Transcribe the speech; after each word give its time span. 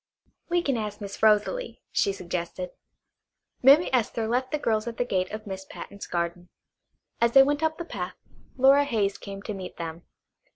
"We 0.49 0.63
can 0.63 0.77
ask 0.77 0.99
Miss 0.99 1.21
Rosalie," 1.21 1.79
she 1.91 2.11
suggested. 2.11 2.71
Mammy 3.61 3.87
Esther 3.93 4.27
left 4.27 4.49
the 4.49 4.57
girls 4.57 4.87
at 4.87 4.97
the 4.97 5.05
gate 5.05 5.29
of 5.29 5.45
Miss 5.45 5.63
Patten's 5.63 6.07
garden. 6.07 6.49
As 7.21 7.33
they 7.33 7.43
went 7.43 7.61
up 7.61 7.77
the 7.77 7.85
path 7.85 8.15
Flora 8.55 8.83
Hayes 8.85 9.19
came 9.19 9.43
to 9.43 9.53
meet 9.53 9.77
them. 9.77 10.01